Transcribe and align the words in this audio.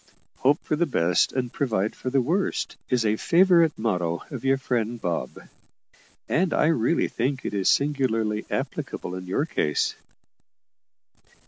`Hope 0.39 0.57
for 0.61 0.75
the 0.75 0.87
best 0.87 1.31
and 1.31 1.53
provide 1.53 1.95
for 1.95 2.09
the 2.09 2.23
worst' 2.23 2.75
is 2.89 3.05
a 3.05 3.17
favourite 3.17 3.77
motto 3.77 4.23
of 4.31 4.43
your 4.43 4.57
friend 4.57 4.99
Bob; 4.99 5.39
and 6.27 6.55
I 6.55 6.65
really 6.69 7.07
think 7.07 7.45
it 7.45 7.53
is 7.53 7.69
singularly 7.69 8.43
applicable 8.49 9.13
in 9.13 9.27
your 9.27 9.45
case." 9.45 9.93